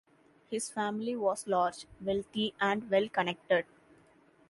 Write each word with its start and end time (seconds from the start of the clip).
His 0.49 0.67
family 0.67 1.15
was 1.15 1.45
large, 1.45 1.85
wealthy 2.03 2.55
and 2.59 2.89
well-connected. 2.89 3.67